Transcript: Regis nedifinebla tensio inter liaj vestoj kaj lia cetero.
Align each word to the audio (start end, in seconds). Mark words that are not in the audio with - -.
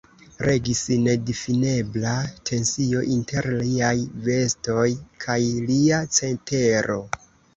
Regis 0.45 0.79
nedifinebla 1.01 2.13
tensio 2.51 3.03
inter 3.17 3.49
liaj 3.59 3.93
vestoj 4.29 4.87
kaj 5.25 5.39
lia 5.69 6.01
cetero. 6.19 6.99